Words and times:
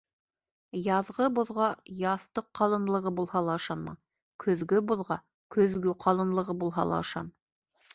Яҙғы 0.85 1.27
боҙға 1.39 1.67
яҫтыҡ 1.99 2.49
ҡалынлығы 2.61 3.15
булһа 3.21 3.45
ла 3.51 3.61
ышанма, 3.63 3.97
көҙгө 4.47 4.85
боҙға 4.93 5.23
көҙгө 5.59 5.99
ҡалынлығы 6.09 6.63
булһа 6.67 6.93
ла 6.95 7.07
ышан. 7.09 7.37